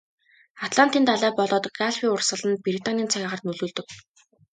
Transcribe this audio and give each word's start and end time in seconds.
Атлантын 0.67 1.03
далай 1.09 1.31
болоод 1.39 1.65
Галфын 1.77 2.09
урсгал 2.13 2.43
нь 2.49 2.61
Британийн 2.65 3.09
цаг 3.11 3.21
агаарт 3.25 3.43
нөлөөлдөг. 3.45 3.87